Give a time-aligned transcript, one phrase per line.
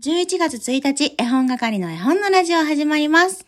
[0.00, 3.47] 11月1日、絵本係の絵本のラジオ始まります。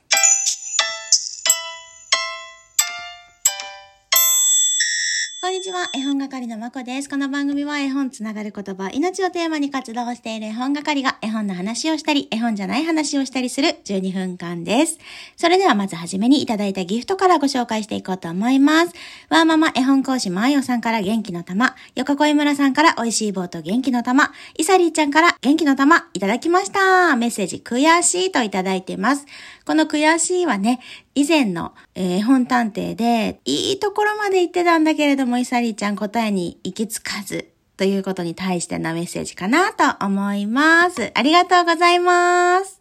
[5.50, 7.08] んにちは、絵本係のまこです。
[7.08, 14.98] この番組は絵本つながる言葉、命をテーマに活動している絵本係が絵本の話をしたり、絵本じゃない話をしたりする12分間です。
[15.36, 18.92] それではまずはじめにいただいたギフトからご紹介していこうと思います。
[19.28, 27.16] ワーママ絵本講師まーよさんから元気の玉、横小井村さんから美味しい棒と元気の玉、イサリーちゃんから元気の玉いただきました。
[27.16, 29.26] メッセージ悔しいといただいています。
[29.66, 30.78] この悔しいはね、
[31.14, 41.10] 以前の、えー絵本探偵で、いいところまで行ってたんだけれども、イサリーちゃん答えに行き着かず、ということに対してのメッセージかなと思います。
[41.14, 42.80] ありがとうございます。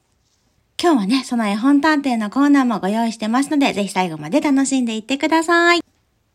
[0.82, 5.82] 今日はね、その絵本探偵のコーナーもご用意してますので、ぜひ最後まで楽しんでいってください。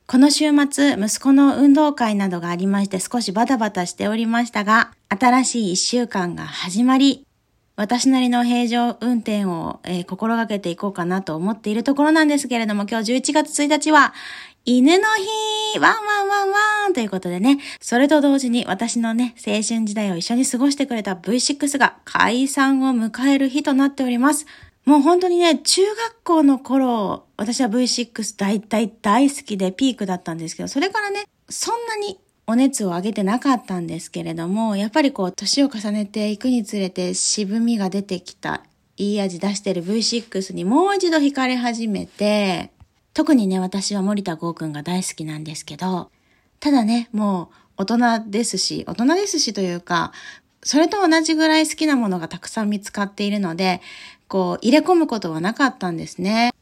[0.07, 7.27] この週末、息子の運動会などがありまして少しバタバタしておりましたが、新しい一週間が始まり、
[7.77, 14.15] 私なりの平常運転を、えー心がけていこうかなと思っているところなんですけれども、今日11月1日は、
[14.65, 15.05] 犬の
[15.73, 24.47] 日ワンワンワンワンということでね、それと同時に私のね、青春時代を一緒に過ごしてくれた V6 が解散を迎える日となっております。
[24.85, 38.63] もう本当にね、中学校の頃、私は V6 大大大好きでピークだったんですけど、それからね、そんなにお熱を上げてなかったんですけれども、やっぱりこう、年を重ねていくにつれて渋みが出てきた、
[38.97, 42.71] いい味出してる V6 にもう一度惹かれ始めて、
[43.15, 46.11] 特にね、私は森田剛くんが大好きなんですけど、
[46.61, 50.13] ただね、もう大人ですし、大人ですしというか、
[50.63, 53.81] それと同じぐらい好きなものがたくさん見つかっているので、
[54.29, 56.53] こう、入れ込むことはなかったんですね。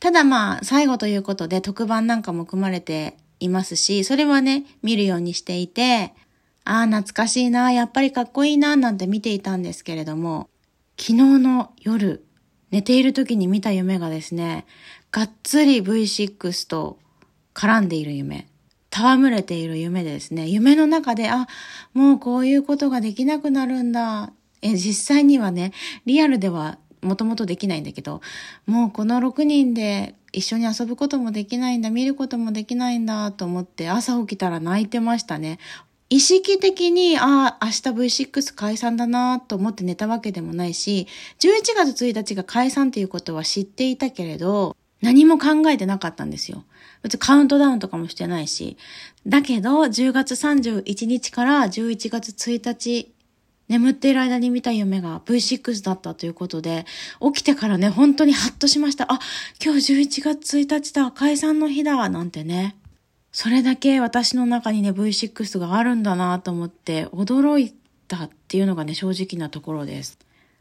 [0.00, 6.12] ただまあ、最後ということで特番なんかも組まれていますし、それはね、見るようにしていて、
[6.64, 10.48] ああ、懐かしいな、やっぱりかっこいいな、なんて見ていたんですけれども、
[10.98, 12.24] 昨日の夜、
[12.70, 14.66] 寝ている時に見た夢がですね、
[15.12, 16.98] がっつり V6 と
[17.54, 18.48] 絡んでいる夢。
[18.90, 21.48] 戯れている夢でですね、夢の中で、あ、
[21.92, 24.32] もうこういうことができなくなるんだ。
[24.62, 25.72] え、実際にはね、
[26.06, 28.22] リアルではもともとできないんだけど、
[28.66, 35.58] もうこの6人で一緒に遊ぶこともできないんだ、見ることもできないんだと思って朝起きたら泣いてましたね。
[36.10, 41.06] 意識的に、ああ、明日 V6 解散だなと思って寝たわけでもないし、
[41.40, 46.64] 11月1日が解散っていうことは知っていたけれど、何も考えてなかったんですよ。
[47.02, 48.76] 別にカウントダウンとかもしてないし。
[49.26, 53.13] だけど、10月31日から11月1日、
[53.68, 56.84] 眠っている間に見た夢が V6 だったということで、
[57.20, 59.12] 起きてからね、本当にハッとしました。
[59.12, 59.18] あ、
[59.64, 62.76] 今日11月1日だ、解散の日だ、なんてね。
[63.32, 67.74] それだけ私の中にね、V6 があるんだなと思って、驚い
[68.06, 70.18] たっていうのがね、正直なところです。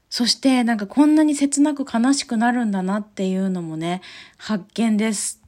[0.10, 4.02] そして、なんかこんなに切なく悲しくなるんだなっていうのもね、
[4.38, 5.43] 発見です。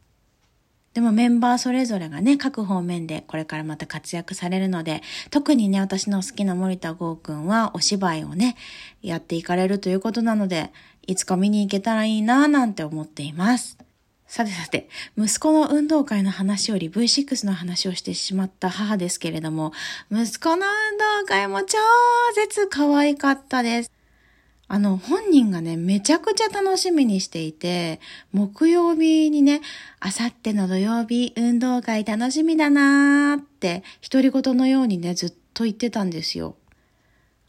[0.96, 8.56] でもメンバーそれぞれがね、各方面でこれからまた活躍されるので、特にね、私の好きな森田剛くんはお芝居をね、
[9.02, 10.72] やっていかれるということなので、
[11.06, 13.78] いつか見に行けたらいいなぁなんて思っています。
[14.26, 19.74] さてさて、息子の運動会の話より V6 の話をしてしまった母ですけれども、
[20.10, 21.78] 息子の運動会も超
[22.36, 23.95] 絶可愛かったです。
[24.68, 28.00] あの、本人がね、めちゃくちゃ楽しみにしていて、
[28.31, 29.62] 木曜日にね、
[30.00, 36.56] あさっての土曜日、運動会楽しみだなーって、独り言のようにね、ずっと言ってたんですよ。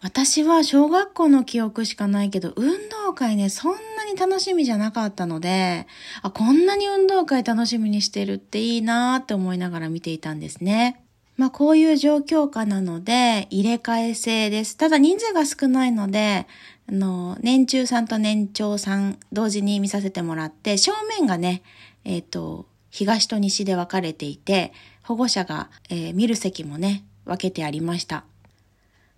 [0.03, 5.87] 私は小学校の記憶しかないけど、運動会ね、そんなに楽しみじゃなかったので、
[6.21, 11.03] あ、こんなに運動会楽しみにしてるっていいなーって思いながら見ていたんですね。
[11.37, 14.77] まあこういう状況下なので、入れ替え制です。
[14.77, 16.47] ただ人数が少ないので、
[16.89, 21.63] あの、年中さんと年長さん同時に見させてもらって、正面がね、
[22.05, 28.25] えっ、と、東と西で分かれていて、保護者が、えー見る席もね、分けてありました。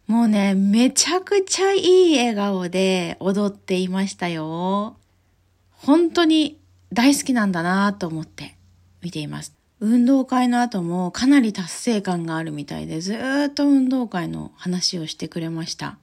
[0.06, 4.96] もうね、めちゃくちゃいい笑顔で踊っていましたよ。
[5.70, 6.58] 本当に
[6.92, 8.56] 大好きなんだなと思って
[9.02, 9.54] 見ています。
[9.80, 13.16] 運動会の後もかなり達成感があるみたいでず
[13.48, 15.98] っと運動会の話をしてくれました。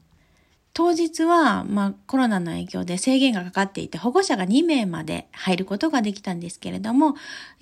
[0.76, 7.16] 当日は、まあ、コロナの影響で制限がかかっていて、保護者が2名まで入ることができたんですけれども、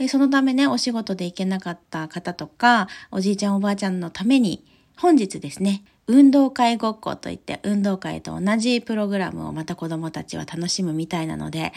[0.09, 4.65] そのためね、お仕事で行けなかった方とか、おじいちゃんおばあちゃんのために、
[4.97, 11.71] 本日ですね、運動会ごっこといって、運動会と同じプログラムをまた子供たちは楽しむみたいなので、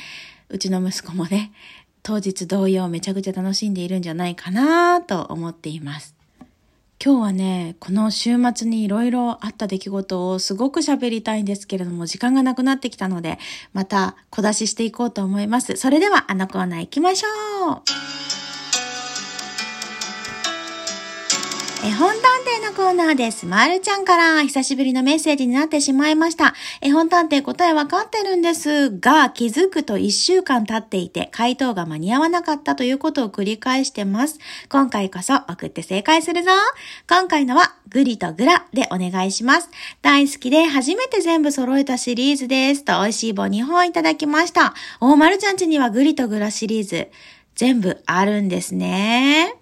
[0.49, 1.53] うちの息子もね、
[2.03, 6.17] 当日同様めちゃくちゃ楽しんでいるんじゃないかなと思っています。
[7.06, 13.38] 今日はね、この週末にいろいろあった出来事をすごく喋りたいんですけれども、時間がなくなってきたので、
[13.73, 15.76] また小出ししていこうと思います。
[15.76, 18.36] それではあのコーナー行きましょう
[21.87, 22.21] 絵本探
[22.61, 23.47] 偵のコーナーです。
[23.47, 26.53] まるちゃんから久しぶりのメッセージになってしまいました。
[26.81, 34.41] 絵本探偵答えわかってるんですが、気づくと1週間経っていて、回答が間に合わなかったということを繰り返してます。
[34.69, 36.50] 今回こそ送って正解するぞ。
[37.09, 39.71] 今回のは、グリとグラでお願いします。
[40.03, 42.85] 大好きで初めて全部揃えたシリーズです。
[42.85, 44.75] と美味しい棒2本いただきました。
[44.99, 47.11] おまるちゃんちにはグリとグラシリーズ、
[47.55, 49.55] 全部あるんですね。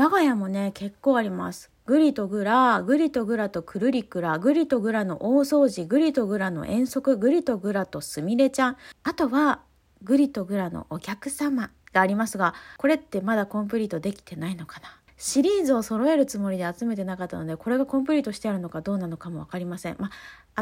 [0.00, 1.70] 我が家もね、結構あります。
[1.84, 8.76] グリとグラ、グリとグラとくるりくら、グリとグラの大掃除、グリとグラの遠足、グリとグラとすみれちゃん。
[9.02, 9.60] あとは、
[10.02, 14.88] グリとグラのお客様がありますが、これってまだコンプリートできてないのかな
[15.18, 19.96] シリーズを揃えるつもりで集めてなかったので、これがコンプリートしてあるのかどうなのかもわかりません。
[19.98, 20.10] まあ、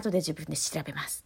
[0.00, 1.24] 後で自分で調べます。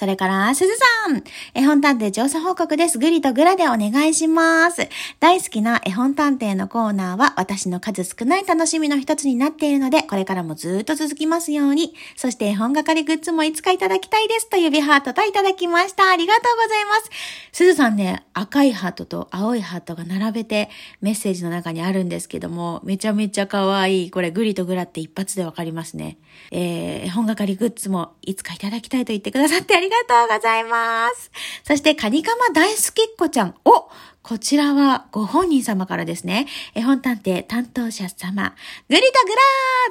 [0.00, 0.72] それから、すず
[1.04, 1.22] さん。
[1.52, 2.98] 絵本探偵調査報告です。
[2.98, 4.88] グリとグラでお願いします。
[5.18, 11.94] 大好きな絵本探偵のコーナーは私の数少ない楽しみの一つになっているので、これからもずっと続きますように。
[12.16, 16.10] そして絵本係グッズもいつかいただきたいですと指ハートといただきました。
[16.10, 17.10] ありがとうございます。
[17.52, 20.70] すずさんね、赤いハートと青いハートが並べて
[21.02, 24.10] メッセージの中にあるんですけども、めちゃめちゃ可愛い。
[24.10, 26.16] これグリとグラって一発でわかりますね。
[26.52, 31.30] えー、絵本係グッズもいつかいただきたいと言ってくださってありりがとうございます。
[31.64, 33.54] そして、カニカマ大好きっ子ちゃん。
[33.64, 33.90] お
[34.22, 36.46] こちらはご本人様からですね。
[36.74, 38.54] 絵本探偵担当者様。
[38.88, 39.06] グリと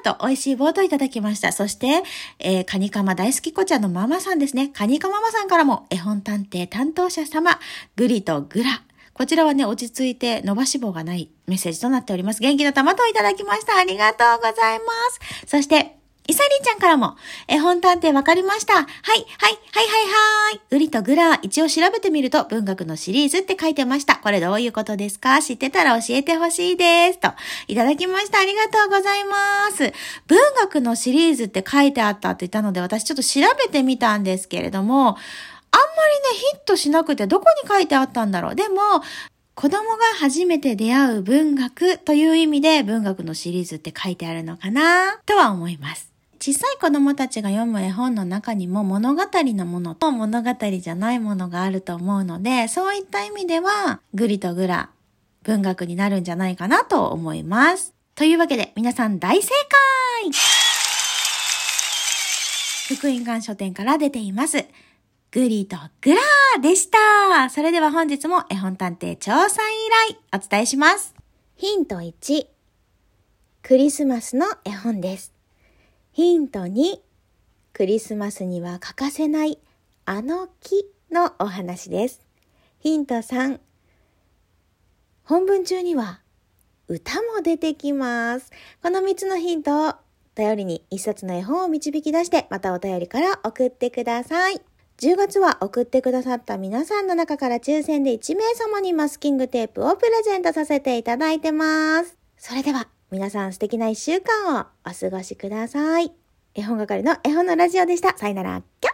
[0.03, 1.51] グラーと美味しいボードいただきました。
[1.51, 2.03] そして、
[2.37, 4.69] えー、カニカマ大好きっ子ちゃんのママさんですね。
[4.69, 7.59] カニカママさんからも絵本探偵担当者様。
[7.95, 8.83] グリとグラ。
[9.13, 12.39] こちらはね、落ち着いて伸ばし棒がないメッセージとなっております。
[12.39, 13.75] 元気の玉といただきました。
[13.75, 15.47] ありがとうございます。
[15.47, 15.98] そして、
[16.29, 17.15] イサリンちゃんからも、
[17.47, 18.73] 絵本探偵わかりました。
[18.75, 19.85] はい、はい、はい、はい、
[20.51, 20.61] はい。
[20.69, 24.17] グリとグラ、一応調べてみると文学のシリーズって書いてました。
[24.17, 25.41] これどういうことですか？
[25.41, 27.19] 知ってたら教えてほしいです。
[27.19, 27.31] と、
[27.67, 28.39] いただきました。
[28.39, 29.91] ありがとうございます。
[30.27, 35.17] 文学のシリーズって書いてあったって言ったので、私ちょっと調べてみたんですけれども、あんまりね、
[36.51, 38.55] ヒットしなくてどこに書いてあったんだろう。
[38.55, 38.75] でも、
[39.55, 45.17] 子供が初めて出会う文学という意味で文学のシリーズって書いてあるのかな？
[45.25, 46.08] とは思います。
[46.41, 54.89] 小さい子供たちが読む絵本の中にも物語のものと物語じゃないものがあると思うので、そういった意味では、グリとグラ、
[55.43, 57.93] 文学になるんじゃないかなと思います。
[58.15, 59.49] というわけで、皆さん大正
[60.23, 60.31] 解
[62.95, 64.65] 福音館書店から出ています。
[65.31, 66.21] グリとグラ
[66.61, 67.49] でした。
[67.49, 69.73] それでは本日も絵本探偵調査依
[70.31, 71.13] 頼お伝えします。
[71.57, 72.47] ヒント1、
[73.61, 75.38] クリスマスの絵本です。
[76.11, 76.99] ヒント2、
[77.71, 79.59] クリスマスには欠かせない
[80.05, 82.25] あの木のお話です。
[82.79, 83.59] ヒント3、
[85.23, 86.21] 本文中には
[86.87, 88.51] 歌も出てきます。
[88.81, 89.93] この3つのヒントを
[90.33, 94.59] 頼りに一冊の絵本を導き出してまたお便りから送ってください。
[94.97, 102.17] 10月は送ってくださった皆さんの中から抽選で1名様にマスキングテープをプレゼントさせていただいてます。
[102.35, 106.11] それでは皆さん素敵な一週間をお過ごしください。
[106.53, 108.15] 絵本係の絵本のラジオでした。
[108.15, 108.61] さよなら。
[108.79, 108.91] キャ